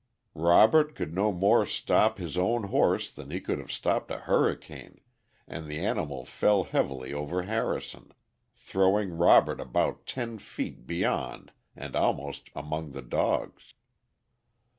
[0.33, 4.99] Robert could no more stop his own horse than he could have stopped a hurricane,
[5.47, 8.11] and the animal fell heavily over Harrison,
[8.55, 13.73] throwing Robert about ten feet beyond and almost among the dogs.